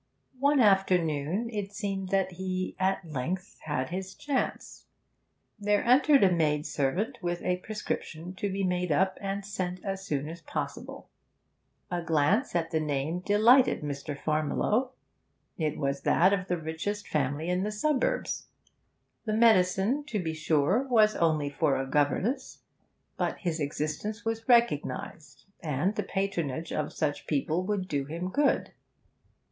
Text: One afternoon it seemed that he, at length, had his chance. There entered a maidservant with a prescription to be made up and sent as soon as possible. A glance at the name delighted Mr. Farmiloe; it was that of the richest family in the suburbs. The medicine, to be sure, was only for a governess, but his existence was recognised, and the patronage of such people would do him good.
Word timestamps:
One 0.39 0.59
afternoon 0.59 1.47
it 1.51 1.73
seemed 1.73 2.09
that 2.09 2.31
he, 2.31 2.75
at 2.79 3.05
length, 3.05 3.59
had 3.65 3.89
his 3.91 4.15
chance. 4.15 4.87
There 5.59 5.85
entered 5.85 6.23
a 6.23 6.31
maidservant 6.31 7.19
with 7.21 7.43
a 7.43 7.57
prescription 7.57 8.33
to 8.37 8.51
be 8.51 8.63
made 8.63 8.91
up 8.91 9.19
and 9.21 9.45
sent 9.45 9.85
as 9.85 10.03
soon 10.03 10.27
as 10.27 10.41
possible. 10.41 11.07
A 11.91 12.01
glance 12.01 12.55
at 12.55 12.71
the 12.71 12.79
name 12.79 13.19
delighted 13.19 13.83
Mr. 13.83 14.17
Farmiloe; 14.17 14.89
it 15.59 15.77
was 15.77 16.01
that 16.01 16.33
of 16.33 16.47
the 16.47 16.57
richest 16.57 17.07
family 17.07 17.47
in 17.47 17.61
the 17.61 17.71
suburbs. 17.71 18.47
The 19.25 19.33
medicine, 19.37 20.03
to 20.05 20.17
be 20.19 20.33
sure, 20.33 20.81
was 20.87 21.15
only 21.15 21.51
for 21.51 21.75
a 21.79 21.85
governess, 21.85 22.63
but 23.17 23.37
his 23.37 23.59
existence 23.59 24.25
was 24.25 24.49
recognised, 24.49 25.45
and 25.59 25.93
the 25.93 26.01
patronage 26.01 26.73
of 26.73 26.91
such 26.91 27.27
people 27.27 27.61
would 27.67 27.87
do 27.87 28.05
him 28.05 28.31
good. 28.31 28.71